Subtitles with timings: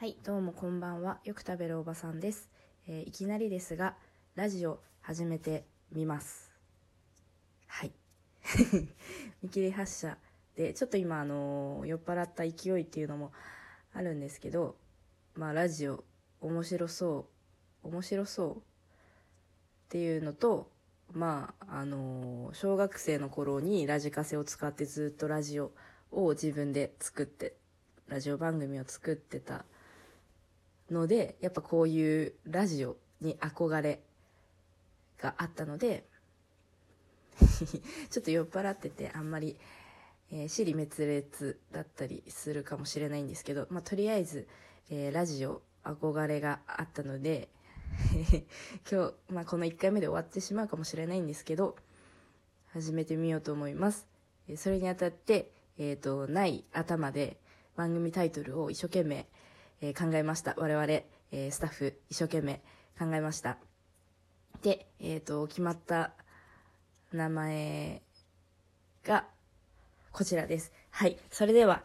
[0.00, 1.18] はい、どうもこんばんは。
[1.24, 2.48] よく食べるおばさんです。
[2.88, 3.96] えーいきなりですが、
[4.34, 6.50] ラジオ始めてみます。
[7.66, 7.92] はい。
[9.44, 10.16] 見切り発車
[10.56, 13.30] で、ちょっと今、あのー酔っ払った勢いっていうのも
[13.92, 14.78] あるんですけど、
[15.34, 16.02] まあ、ラジオ
[16.40, 17.28] 面白そ
[17.84, 18.60] う、面白そうっ
[19.90, 20.72] ていうのと、
[21.12, 25.72] まあ、あのー小学生の頃にラジカセを使ってずっとラジオ
[26.10, 27.54] を自分で作って、
[28.06, 29.66] ラジオ番組を作ってた
[30.90, 34.00] のでやっぱこういうラジオに憧れ
[35.18, 36.04] があったので
[38.10, 39.56] ちょっと酔っ払っててあんまり、
[40.30, 44.46] えー、尻滅裂だったりするかもしれないんですけど、まあ、とりあえず、
[44.90, 47.48] えーラジオ憧れがあったので
[48.90, 51.76] 今日、まあ、この1回目で終わってしまうかもしれないんですけど
[52.72, 54.06] 始めてみようと思います。
[54.56, 57.36] それにあたって、えっ、と、ない頭で
[57.76, 59.26] 番組タイトルを一生懸命、
[59.80, 60.54] えー考えました。
[60.58, 62.60] 我々、えースタッフ一生懸命
[62.98, 63.56] 考えました。
[64.62, 66.12] で、えっ、と、決まった
[67.12, 68.02] 名前
[69.04, 69.24] が
[70.12, 70.72] こちらです。
[70.90, 71.16] はい。
[71.30, 71.82] それでは、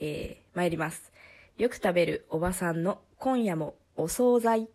[0.00, 1.12] えー参ります。
[1.58, 4.68] よく食べるおばさんの今夜もお惣菜。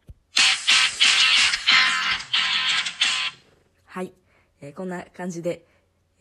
[3.85, 4.13] はい、
[4.61, 5.65] えーこんな感じで、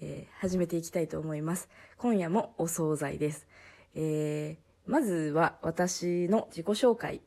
[0.01, 1.69] えー始めていきたいと思います。
[1.99, 3.47] 今夜もお惣菜です。
[3.95, 7.21] えーまずは私の自己紹介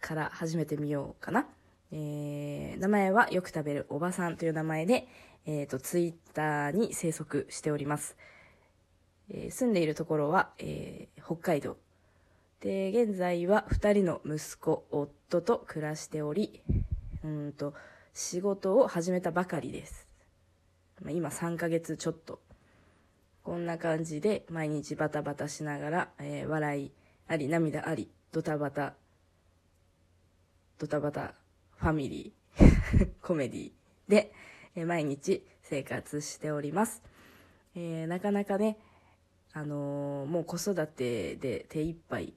[0.00, 1.46] から始めてみようかな。
[1.92, 5.06] えー名前はよく食べるおばさんという名前で、
[5.44, 8.16] えっ、と、ツイッターに生息しております。
[9.30, 11.76] えー住んでいるところは、えー北海道。
[12.60, 16.62] で、現在は2人の息子、夫と暮らしており、
[17.22, 17.74] うんと、
[18.14, 20.08] 仕事を始めたばかりです。
[21.10, 22.40] 今3ヶ月ちょっと。
[23.54, 26.92] こんな感じで毎日バタバタしながら、えー笑い
[27.28, 28.94] あり、涙あり、ドタバタ、
[30.76, 31.34] ドタバタ
[31.76, 33.72] ファミリー、 コメディ
[34.08, 34.32] で、
[34.74, 37.00] えー毎日生活しております。
[37.76, 38.76] えーなかなかね、
[39.52, 42.34] あのーもう子育てで手一杯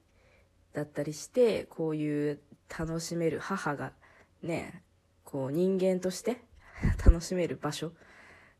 [0.72, 3.92] だったりして、こういう楽しめる母が
[4.40, 4.84] ね、
[5.24, 6.36] こう人間として
[7.04, 7.92] 楽しめる場所っ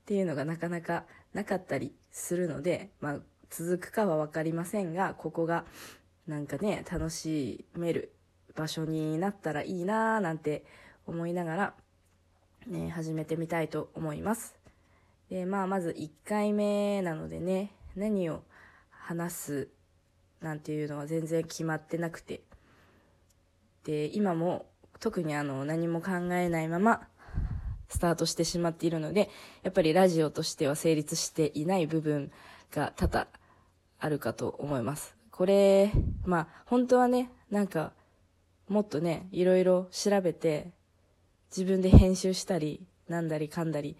[0.06, 3.18] ていうのがなかなかなかったりするので、まあ
[3.50, 5.64] 続くかは分かりませんが、ここが
[6.26, 8.12] なんかね、楽しめる
[8.54, 10.64] 場所になったらいいなぁなんて
[11.06, 11.74] 思いながら、
[12.66, 14.56] ね、始めてみたいと思います。
[15.30, 18.42] で、まあまず1回目なのでね、何を
[18.90, 19.68] 話す
[20.40, 22.42] なんていうのは全然決まってなくて、
[23.84, 24.66] で、今も
[25.00, 27.06] 特にあの何も考えないまま
[27.88, 29.31] スタートしてしまっているので、
[29.62, 32.31] やっぱりラジオとしては成立していない部分
[32.71, 33.26] が多々
[33.99, 35.15] あるかと思います。
[35.31, 35.93] これ、
[36.25, 37.93] まあ本当はね、なんか
[38.69, 40.71] もっとね、いろいろ調べて
[41.50, 43.97] 自分で編集したり、なんだりかんだり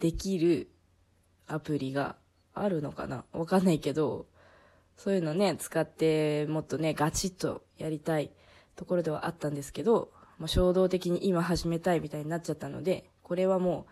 [0.00, 0.68] できる
[1.46, 2.16] アプリが
[2.54, 3.24] あるのかな？
[3.32, 4.26] わかんないけど、
[4.96, 8.30] そういうのね、使ってもっとね、ガチッとやりたい
[8.74, 13.86] ところではあったんですけど、まあ、衝動的に今始めたいみたいになっちゃったので、これはも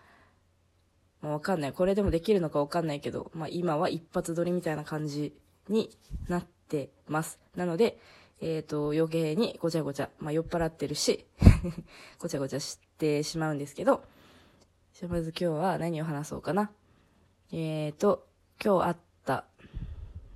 [1.22, 1.72] う、まあ、わかんない。
[1.72, 5.34] これでもできるのかわかんないけど、まあ、今は一発撮りみたいな感じ
[5.70, 5.96] に
[6.28, 7.40] なってます。
[7.56, 7.98] なので、
[8.42, 11.24] えっ、と、余計にごちゃごちゃ、まあ、酔っ払ってるし、
[12.20, 14.04] ごちゃごちゃしてしまうんですけど、
[14.92, 16.70] じゃまず今日は何を話そうかな。
[17.50, 18.26] えっ、と、
[18.62, 19.46] 今日あった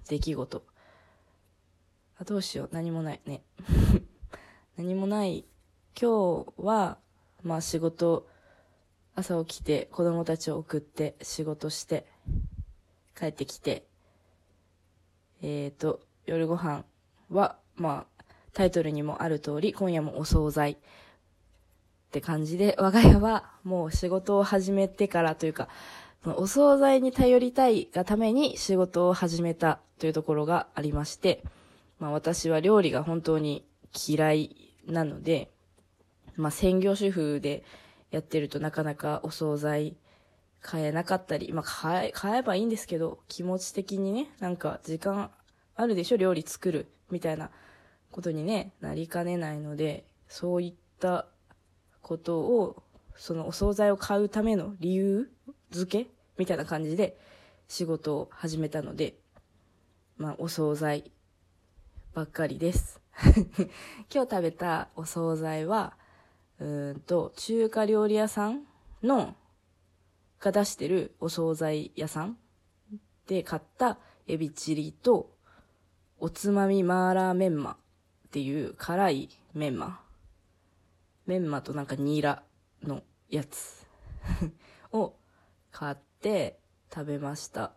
[0.08, 0.64] 出来事。
[2.16, 2.68] あ、どうしよう。
[2.72, 3.42] 何もないね。
[4.78, 5.44] 何もない。
[5.94, 6.96] 今日は、
[7.42, 8.26] まあ仕事、
[9.14, 12.06] 朝起きて子供たちを送って仕事して、
[13.16, 13.84] 帰ってきて、
[15.42, 16.84] えっ、と、夜ご飯
[17.30, 20.76] は、まあ、タイトルにもある通り、今夜もお惣菜っ
[22.10, 25.68] て感じで、我が家はもう仕事を始めてからというか、
[26.24, 31.44] お惣菜に頼りたいがために仕事を始めたというところがありまして、
[31.98, 33.64] まあ私は料理が本当に
[34.08, 35.50] 嫌いなので、
[36.36, 37.62] まあ専業主婦で
[38.14, 39.96] やってるとなかなかお惣菜
[40.60, 45.32] 買えなかったり、まあ買え、買えばいいんですけど、気持ち的にね、なんか時間
[45.74, 46.16] あるでしょ？
[46.16, 47.50] 料理作るみたいな
[48.12, 51.26] ことにね、なりかねないので、そういった
[52.02, 52.82] ことを、
[53.16, 55.28] そのお惣菜を買うための理由
[55.70, 57.18] 付けみたいな感じで
[57.68, 59.14] 仕事を始めたので、
[60.16, 61.10] まあお惣菜
[62.14, 63.00] ばっかりです。
[64.12, 65.94] 今日食べたお惣菜は、
[66.60, 68.64] うんと、中華料理屋さん
[69.02, 69.34] の、
[70.40, 72.36] が出してるお惣菜屋さん
[73.26, 75.30] で買ったエビチリと、
[76.18, 80.00] おつまみマーラーメンマっていう辛いメンマ。
[81.26, 82.42] メンマとなんかニラ
[82.82, 83.86] のやつ
[84.92, 85.14] を
[85.72, 86.58] 買って
[86.92, 87.72] 食べました。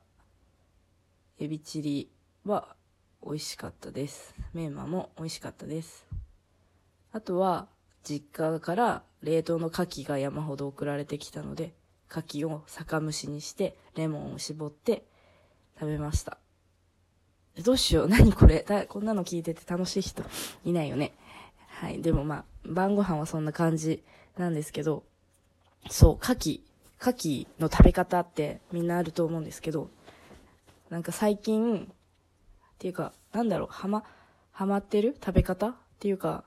[1.40, 2.12] エビチリ
[2.46, 2.76] は
[3.24, 4.34] 美味しかったです。
[4.54, 6.08] メンマも美味しかったです。
[7.12, 7.68] あとは、
[8.08, 11.74] 実家から冷凍の牡蠣が山ほど送られてきたので、
[12.10, 15.04] 牡蠣を酒蒸しにして、レモンを絞って
[15.80, 16.38] 食べました。
[17.64, 20.24] どうしよう 何これこんなの聞いてて楽しい人
[20.64, 21.14] いないよね。
[21.68, 22.02] はい。
[22.02, 24.04] でもまあ、晩ご飯はそんな感じ
[24.38, 25.04] なんですけど、
[25.90, 26.62] そう、牡蠣、
[27.02, 29.90] 牡蠣の食べ方ってみんなあると思うんですけど、
[30.90, 34.04] なんか最近、っていうか、なんだろう、はま、
[34.52, 35.16] はまってる？
[35.24, 35.70] 食べ方？
[35.70, 36.44] っていうか、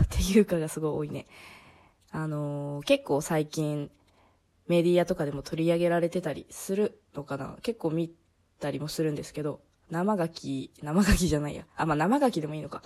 [0.00, 1.26] っていうかがすごい多いね。
[2.10, 3.90] あのー、結構最近、
[4.66, 8.10] メディアとかでも取り上げられてたりするのかな結構見
[8.60, 9.60] たりもするんですけど、
[9.90, 11.66] 生牡蠣、生牡蠣じゃないや。
[11.76, 12.82] あ、まあ、生牡蠣でもいいのか。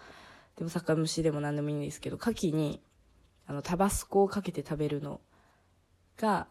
[0.56, 2.82] でも酒蒸しでも何でもいいんですけど、牡蠣に、
[3.46, 5.20] あの、タバスコをかけて食べるの
[6.16, 6.48] が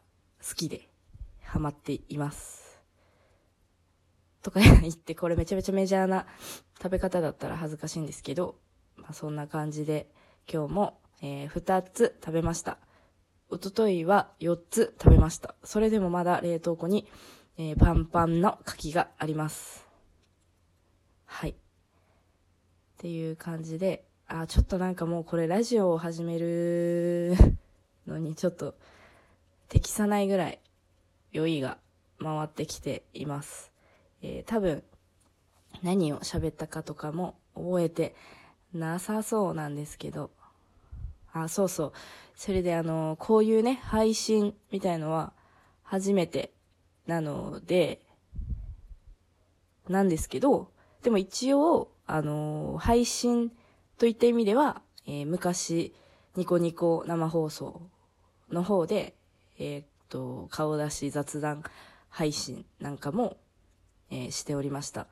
[0.48, 0.88] 好きで、
[1.44, 2.81] ハマっています。
[4.42, 6.25] とか言って、これめちゃめちゃメジャーな
[6.81, 8.56] 食べ方だったら恥ずかしいんですけど、
[8.95, 10.09] まあ、そんな感じで、
[10.51, 12.77] 今日も、えー、2つ食べました。
[13.49, 15.55] おとといは4つ食べました。
[15.63, 17.05] それでもまだ冷凍庫に、
[17.57, 19.85] えー、パンパンの柿があります。
[21.25, 21.49] はい。
[21.49, 21.55] っ
[22.97, 27.35] ていう感じで、あ、ちょっとなんかもうこれラジオを始める
[28.07, 28.75] のにちょっと
[29.67, 30.59] 適さないぐらい
[31.33, 31.77] 酔いが
[32.19, 33.71] 回ってきています。
[34.21, 34.81] えー、多分
[35.83, 38.15] 何を喋ったかとかも覚えて
[38.74, 40.31] なさそうなんですけど、
[41.34, 41.94] あ、そうそう。
[42.36, 45.34] それであの、こういうね、配信みたいのは
[45.84, 46.52] 初めて
[47.06, 48.02] なので、
[49.88, 50.72] なんですけど、
[51.02, 53.52] でも一応、あの、配信
[53.98, 55.94] といった意味では、えー、昔、
[56.36, 57.81] ニコニコ生放送
[58.52, 59.16] の方で、
[59.58, 61.64] えー、っと、顔出し雑談
[62.10, 63.38] 配信なんかも、
[64.10, 65.08] えー、しておりました。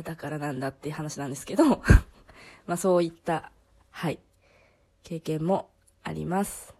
[0.00, 1.64] だからなんだっていう話なんですけど
[2.66, 3.52] まあそういった、
[3.90, 4.18] はい、
[5.02, 5.68] 経験も
[6.02, 6.74] あります。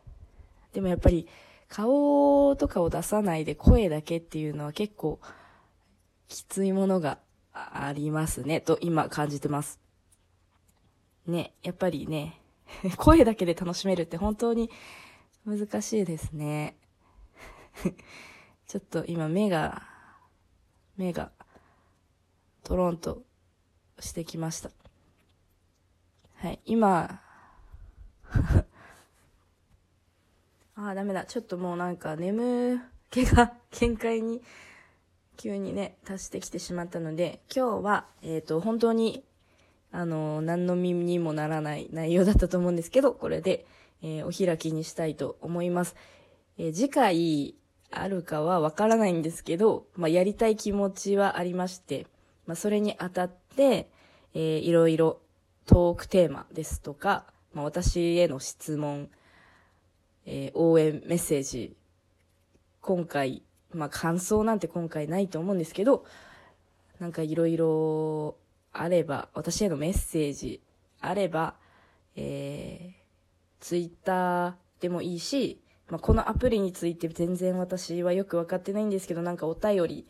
[0.72, 1.28] でもやっぱり
[1.68, 5.20] 顔とかを出さないで声だけっていうのは結構
[6.28, 7.18] きついものが
[7.52, 9.78] ありますね、と今感じてます。
[11.26, 12.40] ね、やっぱりね、
[12.96, 14.70] 声だけで楽しめるって本当に
[15.44, 16.76] 難しいですね。
[18.66, 19.82] ちょっと今目が、
[20.96, 21.30] 目が
[22.64, 23.22] トロンと
[23.98, 24.70] してきました。
[26.36, 27.20] はい、今、
[30.74, 31.24] ああ、ダメだ。
[31.24, 32.80] ちょっともうなんか眠
[33.10, 34.42] 気が限界に
[35.36, 39.24] 急にね、達してきてしまったので、今日は、えっ、ー、と、本当に、
[39.90, 43.66] あの、何の耳にもならない内容だったと思うんですけど、これで、
[44.02, 45.94] えー、お開きにしたいと思います。
[46.58, 47.54] え、次回、
[47.90, 52.06] あるかはわからないんですけど、まあ、やりたい気持ちはありまして、
[52.46, 53.88] まあ、それにあたって、
[54.34, 55.20] えー、いろいろ
[55.66, 57.24] トークテーマですとか、
[57.54, 59.08] まあ、私への質問、
[60.26, 61.76] えー、応援メッセージ、
[62.80, 63.42] 今回、
[63.72, 66.04] まあ、感想なんて今回ないと思うんですけど、
[66.98, 68.36] なんかいろいろ
[68.72, 70.60] あれば、私へのメッセージ
[71.00, 71.54] あれば、
[72.16, 80.06] えー、ツイッターでもいいし、まあ、このアプリについて全然私はよくわかってないんですけど、なんかお便り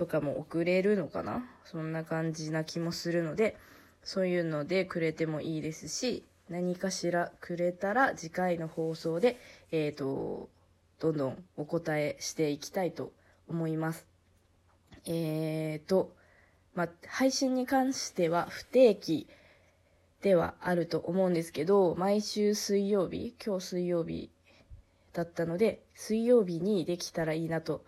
[0.00, 1.44] とかも送れるのかな？
[1.66, 3.58] そんな感じな気もするので、
[4.02, 9.38] そういうのでくれてもいいですし、何かしらくれたら次回の放送で、
[9.70, 10.48] えっ、ー、と、
[11.00, 13.12] どんどんお答えしていきたいと
[13.46, 14.06] 思います。
[15.04, 16.16] えーと、
[16.74, 19.28] まあ、配信に関しては不定期
[20.22, 24.30] ではあると思うんですけど、毎週水曜日、今日水曜日
[25.12, 27.84] だったので、水曜日にできたらいいなと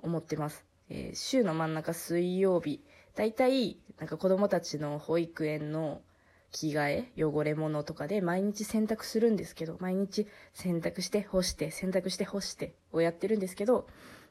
[0.00, 0.71] 思ってます。
[0.94, 2.84] えー、週の真ん中水曜日、
[3.16, 6.02] だいたいなんか子供たちの保育園の
[6.50, 13.86] 着替え、汚れ物とかで毎日洗濯するんですけど、毎日洗濯して干して、洗濯して干してをやってるんですけど、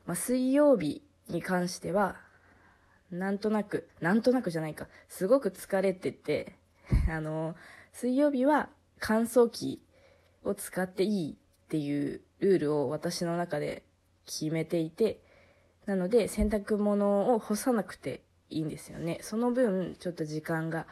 [0.06, 2.18] まあ、水曜日に関しては、
[3.10, 6.58] なんとなく、なんとなくじゃないか、すごく疲れてて、
[7.10, 7.56] あの、
[7.91, 9.82] 水曜日は乾燥機
[10.44, 13.82] を使っていいっていうルールを私の中で
[14.27, 15.24] 決めていて、
[15.86, 19.20] なので洗濯物を干さなくていいんですよね。
[19.22, 20.86] その分、ちょっと時間が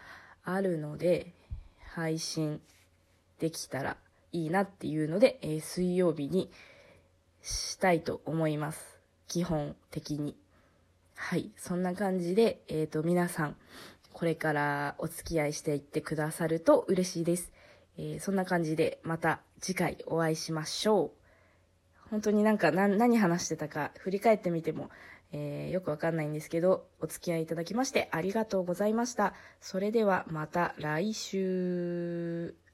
[0.44, 1.34] あるので、
[1.94, 2.62] 配信
[3.40, 3.98] できたら
[4.32, 6.50] いいなっていうので、えー、水曜日に
[7.42, 9.00] したいと思います。
[9.28, 10.36] 基本的に。
[11.16, 11.52] はい。
[11.58, 13.56] そんな感じで、えっ、ー、と、皆さん、
[14.14, 17.52] これからお付き合いしていってくださると嬉しいです。
[17.98, 21.19] えーそんな感じでまた次回お会いしましょう。
[22.10, 24.90] 本当になんか何何話してたか振り返ってみても、
[25.32, 29.34] えーよくわかんないんですけど、お付き合いいただきましてありがとうございました。
[29.62, 32.69] それではまた来週。